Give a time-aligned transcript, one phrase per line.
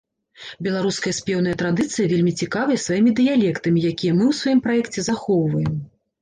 [0.67, 5.79] Беларуская спеўная традыцыя вельмі цікавая сваімі дыялектамі, якія мы ў сваім праекце захоўваем.